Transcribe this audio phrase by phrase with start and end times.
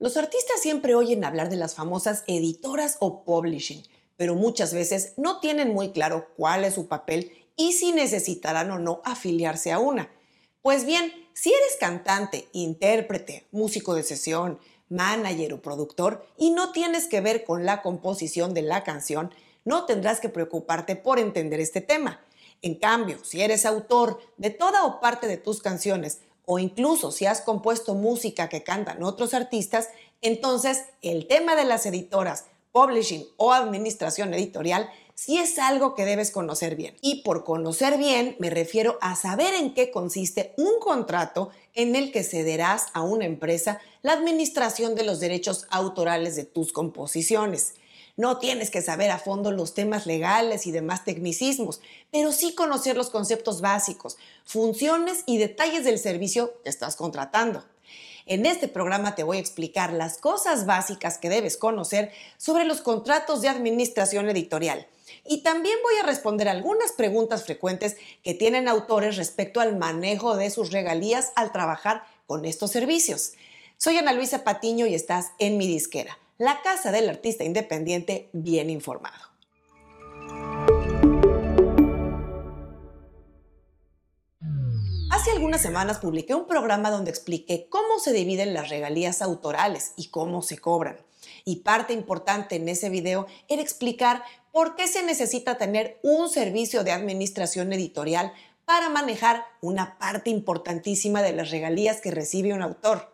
[0.00, 3.82] Los artistas siempre oyen hablar de las famosas editoras o publishing,
[4.16, 8.78] pero muchas veces no tienen muy claro cuál es su papel y si necesitarán o
[8.78, 10.10] no afiliarse a una.
[10.62, 14.58] Pues bien, si eres cantante, intérprete, músico de sesión,
[14.88, 19.34] manager o productor y no tienes que ver con la composición de la canción,
[19.66, 22.22] no tendrás que preocuparte por entender este tema.
[22.62, 27.26] En cambio, si eres autor de toda o parte de tus canciones o incluso si
[27.26, 29.88] has compuesto música que cantan otros artistas,
[30.22, 36.30] entonces el tema de las editoras, publishing o administración editorial sí es algo que debes
[36.30, 36.96] conocer bien.
[37.02, 42.10] Y por conocer bien me refiero a saber en qué consiste un contrato en el
[42.10, 47.74] que cederás a una empresa la administración de los derechos autorales de tus composiciones.
[48.16, 52.96] No tienes que saber a fondo los temas legales y demás tecnicismos, pero sí conocer
[52.96, 57.64] los conceptos básicos, funciones y detalles del servicio que estás contratando.
[58.26, 62.80] En este programa te voy a explicar las cosas básicas que debes conocer sobre los
[62.80, 64.86] contratos de administración editorial.
[65.26, 70.50] Y también voy a responder algunas preguntas frecuentes que tienen autores respecto al manejo de
[70.50, 73.32] sus regalías al trabajar con estos servicios.
[73.78, 78.70] Soy Ana Luisa Patiño y estás en mi disquera la casa del artista independiente bien
[78.70, 79.26] informado.
[85.10, 90.08] Hace algunas semanas publiqué un programa donde expliqué cómo se dividen las regalías autorales y
[90.08, 90.96] cómo se cobran.
[91.44, 96.84] Y parte importante en ese video era explicar por qué se necesita tener un servicio
[96.84, 98.32] de administración editorial
[98.64, 103.09] para manejar una parte importantísima de las regalías que recibe un autor.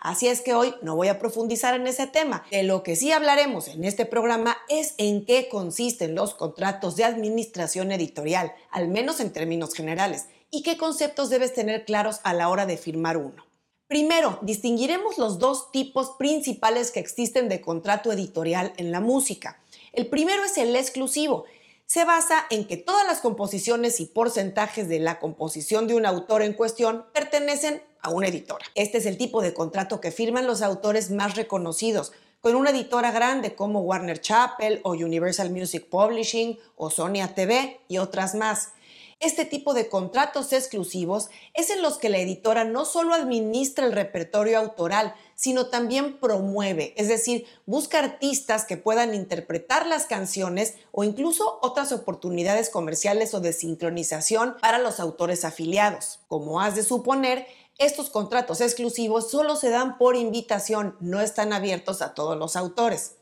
[0.00, 2.44] Así es que hoy no voy a profundizar en ese tema.
[2.50, 7.04] De lo que sí hablaremos en este programa es en qué consisten los contratos de
[7.04, 12.48] administración editorial, al menos en términos generales, y qué conceptos debes tener claros a la
[12.48, 13.44] hora de firmar uno.
[13.88, 19.60] Primero, distinguiremos los dos tipos principales que existen de contrato editorial en la música.
[19.94, 21.44] El primero es el exclusivo.
[21.86, 26.42] Se basa en que todas las composiciones y porcentajes de la composición de un autor
[26.42, 28.64] en cuestión pertenecen a una editora.
[28.74, 33.10] Este es el tipo de contrato que firman los autores más reconocidos, con una editora
[33.10, 38.72] grande como Warner Chappell o Universal Music Publishing o Sonia TV y otras más.
[39.20, 43.90] Este tipo de contratos exclusivos es en los que la editora no solo administra el
[43.90, 51.02] repertorio autoral, sino también promueve, es decir, busca artistas que puedan interpretar las canciones o
[51.02, 56.20] incluso otras oportunidades comerciales o de sincronización para los autores afiliados.
[56.28, 57.48] Como has de suponer,
[57.78, 63.14] estos contratos exclusivos solo se dan por invitación, no están abiertos a todos los autores.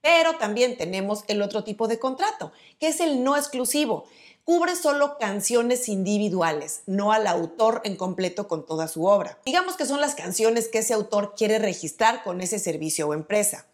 [0.00, 4.04] Pero también tenemos el otro tipo de contrato, que es el no exclusivo.
[4.44, 9.38] Cubre solo canciones individuales, no al autor en completo con toda su obra.
[9.44, 13.66] Digamos que son las canciones que ese autor quiere registrar con ese servicio o empresa.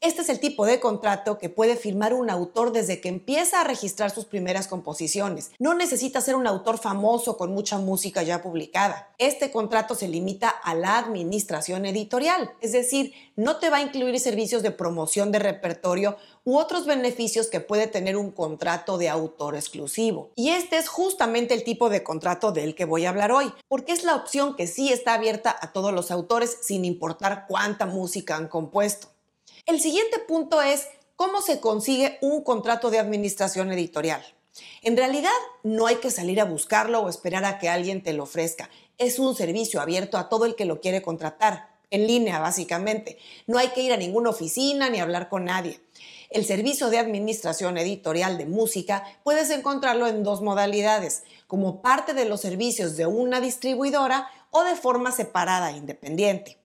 [0.00, 3.64] Este es el tipo de contrato que puede firmar un autor desde que empieza a
[3.64, 5.50] registrar sus primeras composiciones.
[5.58, 9.12] No necesita ser un autor famoso con mucha música ya publicada.
[9.18, 14.20] Este contrato se limita a la administración editorial, es decir, no te va a incluir
[14.20, 19.56] servicios de promoción de repertorio u otros beneficios que puede tener un contrato de autor
[19.56, 20.30] exclusivo.
[20.36, 23.94] Y este es justamente el tipo de contrato del que voy a hablar hoy, porque
[23.94, 28.36] es la opción que sí está abierta a todos los autores sin importar cuánta música
[28.36, 29.17] han compuesto.
[29.68, 34.24] El siguiente punto es cómo se consigue un contrato de administración editorial.
[34.80, 35.28] En realidad
[35.62, 38.70] no hay que salir a buscarlo o esperar a que alguien te lo ofrezca.
[38.96, 43.18] Es un servicio abierto a todo el que lo quiere contratar, en línea básicamente.
[43.46, 45.82] No hay que ir a ninguna oficina ni hablar con nadie.
[46.30, 52.24] El servicio de administración editorial de música puedes encontrarlo en dos modalidades, como parte de
[52.24, 56.56] los servicios de una distribuidora o de forma separada e independiente.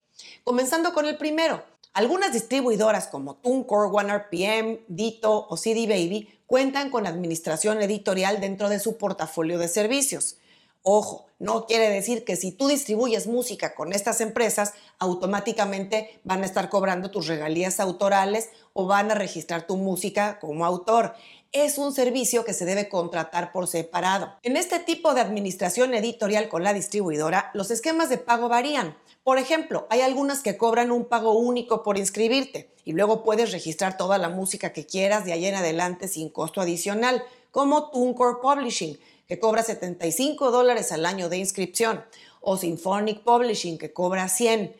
[0.45, 7.07] Comenzando con el primero, algunas distribuidoras como TuneCore, OneRPM, Dito o CD Baby cuentan con
[7.07, 10.37] administración editorial dentro de su portafolio de servicios.
[10.81, 16.45] Ojo, no quiere decir que si tú distribuyes música con estas empresas, automáticamente van a
[16.45, 21.13] estar cobrando tus regalías autorales o van a registrar tu música como autor.
[21.53, 24.33] Es un servicio que se debe contratar por separado.
[24.41, 28.97] En este tipo de administración editorial con la distribuidora, los esquemas de pago varían.
[29.23, 33.97] Por ejemplo, hay algunas que cobran un pago único por inscribirte y luego puedes registrar
[33.97, 38.97] toda la música que quieras de ahí en adelante sin costo adicional, como TuneCore Publishing,
[39.27, 42.03] que cobra 75 dólares al año de inscripción,
[42.41, 44.75] o Symphonic Publishing, que cobra 100.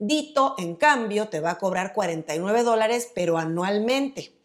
[0.00, 4.35] Dito, en cambio, te va a cobrar 49 dólares, pero anualmente.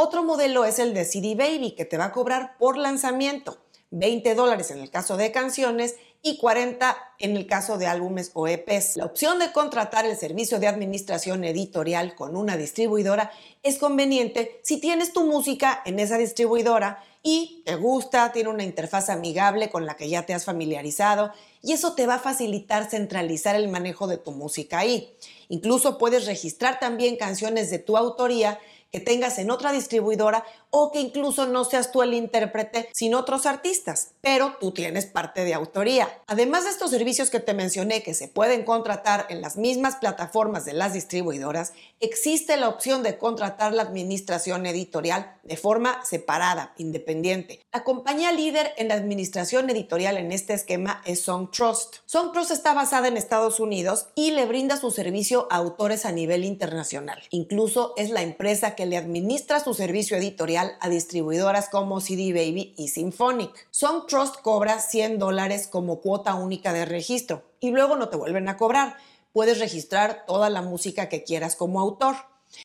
[0.00, 3.58] Otro modelo es el de CD Baby, que te va a cobrar por lanzamiento.
[3.90, 8.46] 20 dólares en el caso de canciones y 40 en el caso de álbumes o
[8.46, 8.96] EPs.
[8.96, 13.32] La opción de contratar el servicio de administración editorial con una distribuidora
[13.64, 19.10] es conveniente si tienes tu música en esa distribuidora y te gusta, tiene una interfaz
[19.10, 23.56] amigable con la que ya te has familiarizado y eso te va a facilitar centralizar
[23.56, 25.12] el manejo de tu música ahí.
[25.48, 31.00] Incluso puedes registrar también canciones de tu autoría que tengas en otra distribuidora o que
[31.00, 36.08] incluso no seas tú el intérprete, sino otros artistas, pero tú tienes parte de autoría.
[36.26, 40.64] Además de estos servicios que te mencioné que se pueden contratar en las mismas plataformas
[40.64, 47.60] de las distribuidoras, existe la opción de contratar la administración editorial de forma separada, independiente.
[47.72, 51.96] La compañía líder en la administración editorial en este esquema es SongTrust.
[52.06, 56.44] SongTrust está basada en Estados Unidos y le brinda su servicio a autores a nivel
[56.44, 57.22] internacional.
[57.30, 62.74] Incluso es la empresa que le administra su servicio editorial a distribuidoras como CD Baby
[62.76, 63.68] y Symphonic.
[64.06, 68.56] Trust cobra 100 dólares como cuota única de registro y luego no te vuelven a
[68.56, 68.96] cobrar.
[69.32, 72.14] Puedes registrar toda la música que quieras como autor.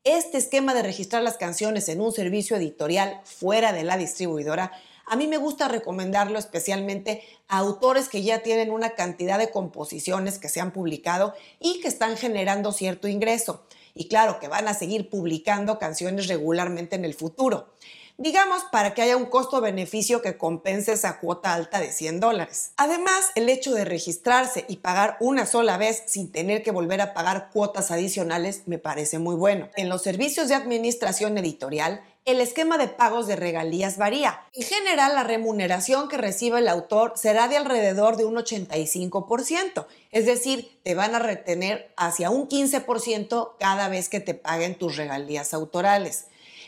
[0.04, 4.72] Este esquema de registrar las canciones en un servicio editorial fuera de la distribuidora
[5.06, 10.40] a mí me gusta recomendarlo especialmente a autores que ya tienen una cantidad de composiciones
[10.40, 13.64] que se han publicado y que están generando cierto ingreso
[13.96, 17.74] y claro que van a seguir publicando canciones regularmente en el futuro.
[18.18, 22.72] Digamos, para que haya un costo-beneficio que compense esa cuota alta de 100 dólares.
[22.78, 27.16] Además, el hecho de registrarse y pagar una sola vez sin tener que volver a
[27.16, 29.68] pagar cuotas adicionales me parece muy bueno.
[29.76, 34.46] En los servicios de administración editorial, el esquema de pagos de regalías varía.
[34.54, 40.26] En general, la remuneración que recibe el autor será de alrededor de un 85%, es
[40.26, 45.54] decir, te van a retener hacia un 15% cada vez que te paguen tus regalías
[45.54, 46.28] autorales.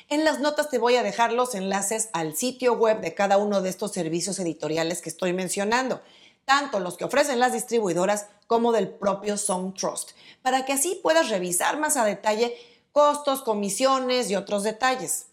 [0.09, 3.61] En las notas te voy a dejar los enlaces al sitio web de cada uno
[3.61, 6.01] de estos servicios editoriales que estoy mencionando,
[6.43, 10.11] tanto los que ofrecen las distribuidoras como del propio Song Trust,
[10.41, 12.55] para que así puedas revisar más a detalle
[12.91, 15.27] costos, comisiones y otros detalles.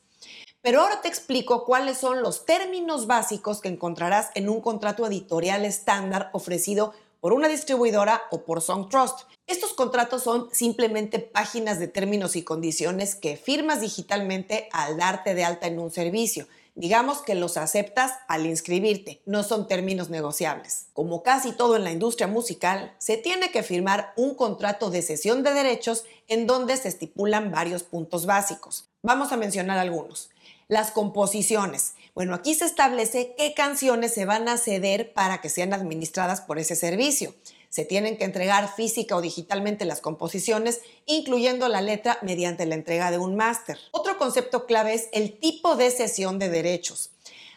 [0.63, 5.65] Pero ahora te explico cuáles son los términos básicos que encontrarás en un contrato editorial
[5.65, 9.23] estándar ofrecido por una distribuidora o por SongTrust.
[9.49, 15.45] Estos contratos son simplemente páginas de términos y condiciones que firmas digitalmente al darte de
[15.45, 16.47] alta en un servicio.
[16.77, 20.87] Digamos que los aceptas al inscribirte, no son términos negociables.
[20.93, 25.43] Como casi todo en la industria musical, se tiene que firmar un contrato de cesión
[25.43, 28.89] de derechos en donde se estipulan varios puntos básicos.
[29.03, 30.31] Vamos a mencionar algunos.
[30.73, 31.93] Las composiciones.
[32.15, 36.59] Bueno, aquí se establece qué canciones se van a ceder para que sean administradas por
[36.59, 37.35] ese servicio.
[37.69, 43.11] Se tienen que entregar física o digitalmente las composiciones, incluyendo la letra mediante la entrega
[43.11, 43.77] de un máster.
[43.91, 47.11] Otro concepto clave es el tipo de cesión de derechos.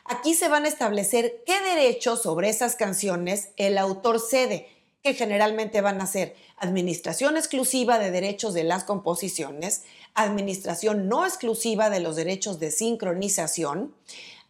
[0.03, 4.67] Aquí se van a establecer qué derechos sobre esas canciones el autor cede,
[5.05, 9.83] que generalmente van a ser administración exclusiva de derechos de las composiciones,
[10.15, 13.93] administración no exclusiva de los derechos de sincronización,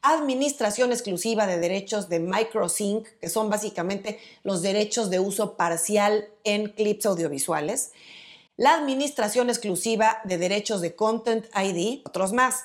[0.01, 6.69] administración exclusiva de derechos de microsync, que son básicamente los derechos de uso parcial en
[6.69, 7.91] clips audiovisuales,
[8.55, 12.63] la administración exclusiva de derechos de Content ID, otros más.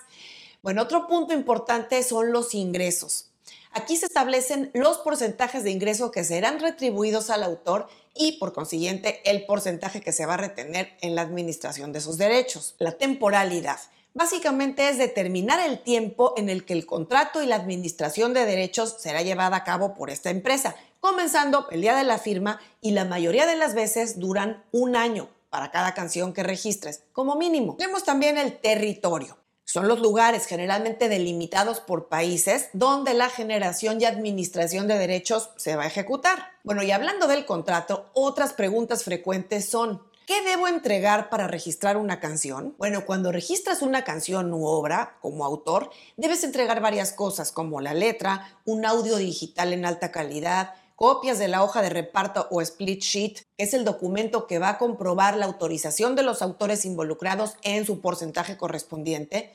[0.63, 3.30] Bueno, otro punto importante son los ingresos.
[3.73, 9.21] Aquí se establecen los porcentajes de ingreso que serán retribuidos al autor y por consiguiente
[9.25, 12.75] el porcentaje que se va a retener en la administración de esos derechos.
[12.79, 13.79] La temporalidad.
[14.13, 18.97] Básicamente es determinar el tiempo en el que el contrato y la administración de derechos
[18.99, 23.05] será llevada a cabo por esta empresa, comenzando el día de la firma y la
[23.05, 27.77] mayoría de las veces duran un año para cada canción que registres, como mínimo.
[27.77, 29.40] Tenemos también el territorio.
[29.73, 35.77] Son los lugares generalmente delimitados por países donde la generación y administración de derechos se
[35.77, 36.41] va a ejecutar.
[36.65, 42.21] Bueno, y hablando del contrato, otras preguntas frecuentes son, ¿Qué debo entregar para registrar una
[42.21, 42.77] canción?
[42.79, 47.95] Bueno, cuando registras una canción u obra como autor, debes entregar varias cosas como la
[47.95, 53.01] letra, un audio digital en alta calidad, copias de la hoja de reparto o split
[53.01, 57.57] sheet, que es el documento que va a comprobar la autorización de los autores involucrados
[57.63, 59.51] en su porcentaje correspondiente.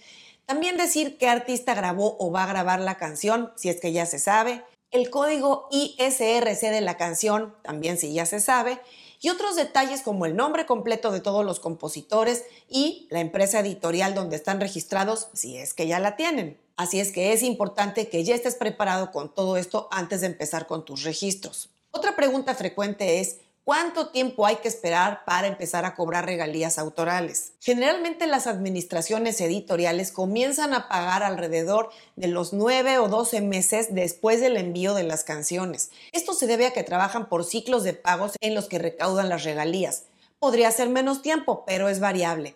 [0.47, 4.07] También decir qué artista grabó o va a grabar la canción, si es que ya
[4.07, 4.63] se sabe.
[4.89, 8.79] El código ISRC de la canción, también si ya se sabe.
[9.21, 14.15] Y otros detalles como el nombre completo de todos los compositores y la empresa editorial
[14.15, 16.64] donde están registrados, si es que ya la tienen.
[16.77, 20.67] Así es que es importante que ya estés preparado con todo esto antes de empezar
[20.67, 21.69] con tus registros.
[21.91, 27.53] Otra pregunta frecuente es, ¿Cuánto tiempo hay que esperar para empezar a cobrar regalías autorales?
[27.59, 34.39] Generalmente las administraciones editoriales comienzan a pagar alrededor de los 9 o 12 meses después
[34.39, 35.89] del envío de las canciones.
[36.11, 39.43] Esto se debe a que trabajan por ciclos de pagos en los que recaudan las
[39.43, 40.03] regalías.
[40.37, 42.53] Podría ser menos tiempo, pero es variable.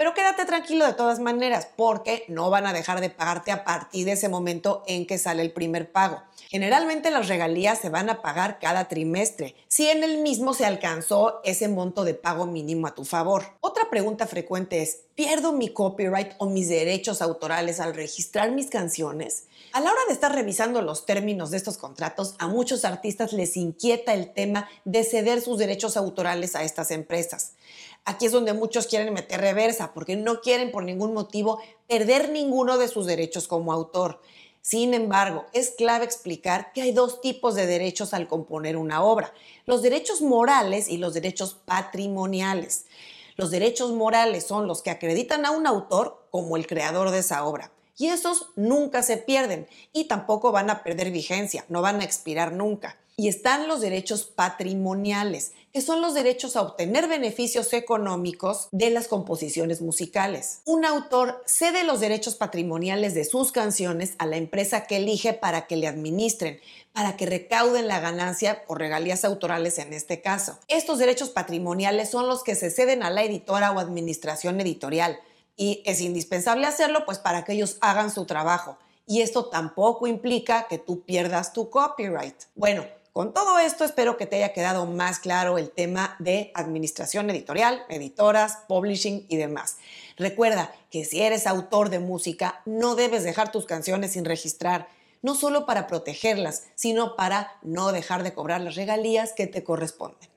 [0.00, 4.06] Pero quédate tranquilo de todas maneras, porque no van a dejar de pagarte a partir
[4.06, 6.22] de ese momento en que sale el primer pago.
[6.48, 11.42] Generalmente las regalías se van a pagar cada trimestre, si en el mismo se alcanzó
[11.44, 13.44] ese monto de pago mínimo a tu favor.
[13.60, 19.48] Otra pregunta frecuente es, ¿pierdo mi copyright o mis derechos autorales al registrar mis canciones?
[19.72, 23.58] A la hora de estar revisando los términos de estos contratos, a muchos artistas les
[23.58, 27.52] inquieta el tema de ceder sus derechos autorales a estas empresas.
[28.06, 32.78] Aquí es donde muchos quieren meter reversa porque no quieren por ningún motivo perder ninguno
[32.78, 34.22] de sus derechos como autor.
[34.62, 39.34] Sin embargo, es clave explicar que hay dos tipos de derechos al componer una obra,
[39.66, 42.86] los derechos morales y los derechos patrimoniales.
[43.40, 47.42] Los derechos morales son los que acreditan a un autor como el creador de esa
[47.46, 47.72] obra.
[47.96, 52.52] Y esos nunca se pierden y tampoco van a perder vigencia, no van a expirar
[52.52, 52.98] nunca.
[53.16, 59.08] Y están los derechos patrimoniales, que son los derechos a obtener beneficios económicos de las
[59.08, 60.60] composiciones musicales.
[60.64, 65.66] Un autor cede los derechos patrimoniales de sus canciones a la empresa que elige para
[65.66, 66.60] que le administren,
[66.92, 70.58] para que recauden la ganancia o regalías autorales en este caso.
[70.68, 75.18] Estos derechos patrimoniales son los que se ceden a la editora o administración editorial
[75.56, 78.78] y es indispensable hacerlo pues para que ellos hagan su trabajo.
[79.06, 82.36] Y esto tampoco implica que tú pierdas tu copyright.
[82.54, 87.28] Bueno, con todo esto espero que te haya quedado más claro el tema de administración
[87.28, 89.78] editorial, editoras, publishing y demás.
[90.16, 94.88] Recuerda que si eres autor de música, no debes dejar tus canciones sin registrar,
[95.22, 100.29] no solo para protegerlas, sino para no dejar de cobrar las regalías que te corresponden.